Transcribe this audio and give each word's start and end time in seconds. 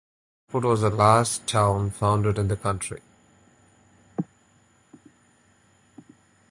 Greenport 0.51 0.63
was 0.63 0.81
the 0.81 0.89
last 0.89 1.45
town 1.45 1.91
founded 1.91 2.39
in 2.39 2.47
the 2.47 2.57
county. 2.57 2.97